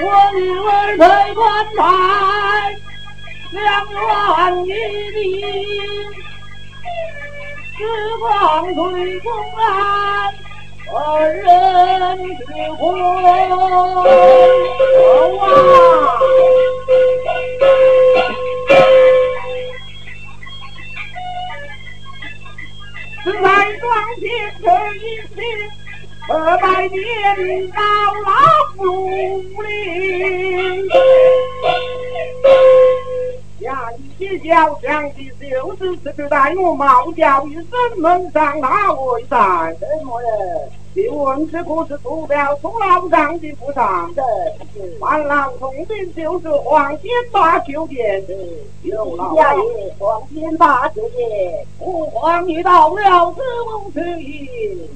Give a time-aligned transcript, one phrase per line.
[0.00, 1.04] 我女儿在
[1.34, 1.44] 棺
[1.76, 1.78] 材，
[3.52, 3.62] 两
[3.92, 4.00] 院
[4.64, 4.68] 一
[5.12, 5.16] 地，
[7.76, 7.78] 时
[8.20, 9.24] 光推空
[9.54, 9.62] 来，
[10.90, 10.94] 二
[11.30, 11.44] 人
[12.38, 12.48] 之
[12.78, 12.82] 婚。
[15.36, 15.44] 哇！
[23.24, 23.40] 此在
[23.80, 25.00] 庄前这一
[25.34, 25.42] 天，
[26.28, 27.80] 二百年到
[28.22, 28.30] 老
[28.76, 28.82] 如
[29.62, 30.86] 林。
[33.60, 37.64] 呀一些小将的就是这个待我冒叫一声
[37.96, 40.30] 门上那为善什么人？
[40.94, 44.22] 请问这可是图表从老丈的府上的？
[45.00, 48.24] 万郎通兵就是黄天霸九殿，
[48.82, 54.88] 有老家爷黄天霸九殿，吾皇已到了，子无去矣。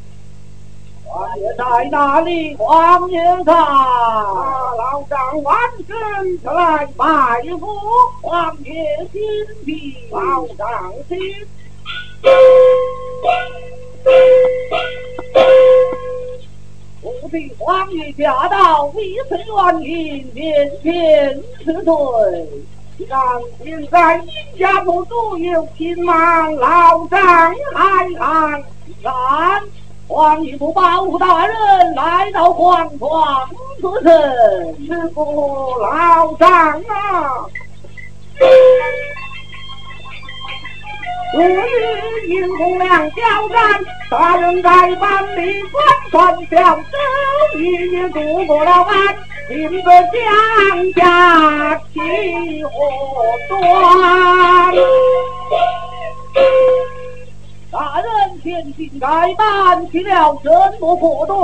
[1.09, 2.55] 王爷在哪里？
[2.61, 3.53] 王爷在。
[3.53, 7.07] 老丈万身前来拜
[7.59, 7.67] 伏，
[8.23, 8.73] 王爷
[9.13, 9.21] 金
[9.65, 11.19] 币，老丈心。
[17.59, 21.95] 皇爷驾到，未曾愿迎，面前辞退。
[23.09, 23.19] 但
[23.63, 27.21] 现在您家不足，有亲王，老丈
[27.75, 28.63] 还看
[29.03, 29.63] 看。
[30.09, 34.87] 皇义不保护大人来到黄庄作甚？
[34.87, 37.47] 是不老丈啊！
[41.35, 49.15] 我与尹公良交战，大人在班里官传小奏，一夜渡过了岸，
[49.49, 52.71] 听得江家起火
[53.49, 54.75] 端。
[57.71, 61.39] 大人前进该办起了什么果断，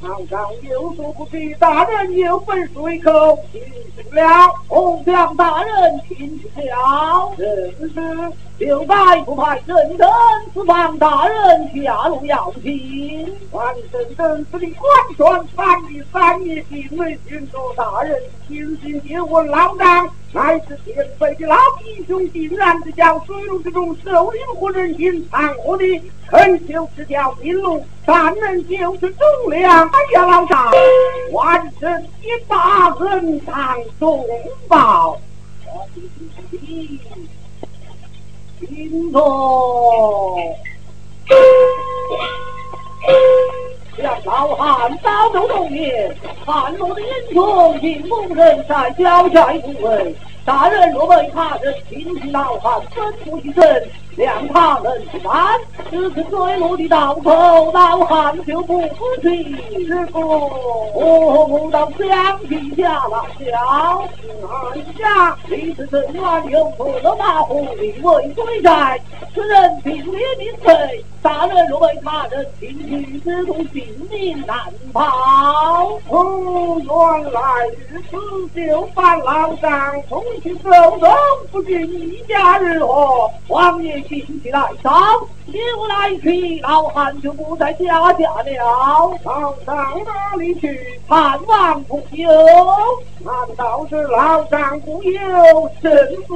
[0.00, 3.60] 堂上有所不知，大人有本随口听
[4.12, 4.22] 了，
[4.68, 7.46] 红将大人听了，正
[7.88, 8.94] 是刘白
[9.24, 10.06] 不派真真
[10.52, 20.06] 此方大人下路要紧，万真真此地官传三日三夜，因为听说大人亲信接问老丈。
[20.32, 21.56] 乃是天北的老
[21.86, 29.88] 英雄，竟然是将水路之中受领活人心残活的，恳求赐条命路，但能就是忠良。
[29.88, 30.70] 哎呀，老丈，
[31.32, 34.22] 万神一大人当重
[34.68, 35.18] 报，
[38.60, 39.18] 听着。
[43.96, 50.14] 让老汉刀头动念，汉罗的英雄，尽不人在交下一部分。
[50.44, 53.62] 大人若问他人亲近老汉，吩咐一声，
[54.24, 55.58] 让他人去办。
[55.90, 59.56] 只是坠落的刀口，老汉就不服气。
[59.86, 60.20] 师傅，
[60.94, 64.04] 我不到乡亲下了笑。
[64.40, 69.00] 哪家你是真冤有错了马虎，立为追债，
[69.34, 71.04] 此人并列名垂。
[71.22, 74.56] 大人若为他人亲近，只恐性命难
[74.92, 75.02] 保。
[76.08, 77.40] 哦，原来
[78.10, 80.22] 如此，就把老丈从。
[80.42, 80.70] 去走
[81.00, 81.08] 走，
[81.50, 83.30] 不知一家如何？
[83.48, 84.92] 王爷亲戚来上，
[85.46, 89.18] 有来去，老汉就不在家家了。
[89.24, 91.00] 老丈哪里去？
[91.08, 92.28] 探望朋友？
[93.20, 95.20] 难道是老丈不友？
[95.80, 96.26] 甚至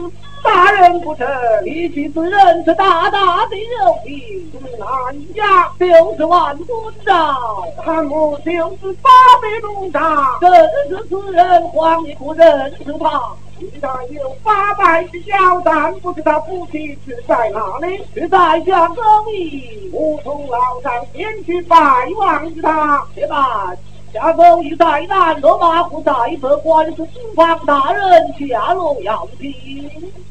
[0.44, 1.26] 大人不成？
[1.66, 4.48] 一去自人是大大的肉皮。
[4.78, 7.36] 南家就是万官长，
[7.84, 9.10] 汉母就是八
[9.42, 10.38] 百龙长。
[10.40, 10.50] 真
[10.88, 13.34] 是此人，皇帝不认识他。
[13.58, 18.02] 现在有八百只小蛋，不知道夫妻是在哪里？
[18.14, 19.90] 是在江州里。
[19.92, 21.76] 我从老丈前去拜
[22.18, 23.06] 望他。
[23.14, 23.76] 且慢，
[24.12, 29.52] 下走一再难，落马虎再次官司司方大人下落要紧。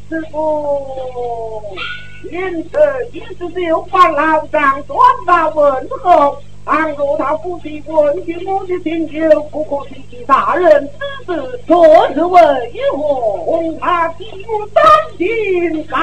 [0.09, 1.63] 师傅，
[2.31, 2.78] 因此
[3.13, 6.38] 一时就把老丈转到问候。
[6.65, 10.89] 倘若他不提问起我的请求，不可提起大人
[11.25, 12.39] 之事，这是为
[12.92, 12.98] 何？
[13.44, 14.83] 恐怕替我担
[15.18, 15.98] 心告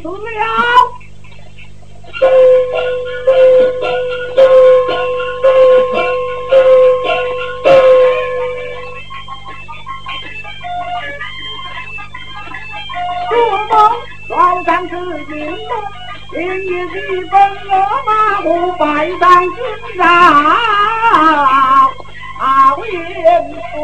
[0.00, 0.22] 诉了。
[13.28, 13.36] 做
[13.66, 13.74] 梦，
[14.28, 14.94] 老丈之
[15.26, 15.58] 命。
[16.30, 16.94] 今日的
[17.30, 17.34] 奔
[17.64, 17.72] 罗
[18.06, 18.10] 马
[18.42, 18.46] 湖，
[18.76, 18.84] 拜
[19.18, 19.56] 上军
[19.96, 20.04] 长，
[22.38, 22.44] 好
[22.84, 22.94] 艳
[23.72, 23.74] 福。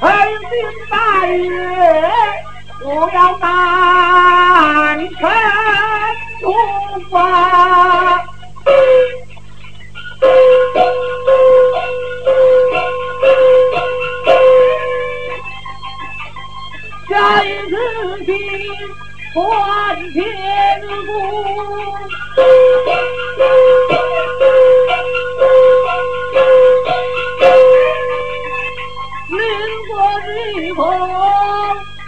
[0.00, 0.02] 黑
[0.38, 0.50] 心
[0.88, 0.94] 拜
[1.26, 1.50] 月，
[2.84, 3.46] 我要单
[5.00, 5.10] 身
[6.40, 6.42] 出
[7.10, 7.57] 发。
[17.48, 17.74] 下一次
[18.24, 18.36] 兵
[19.34, 20.20] 换天
[21.06, 21.08] 宫。
[29.30, 29.36] 林
[29.88, 29.92] 过
[30.26, 30.28] 日
[30.74, 30.76] 风，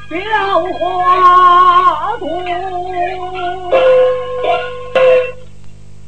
[0.09, 0.19] 飘
[0.75, 0.79] 花
[2.19, 2.25] 图。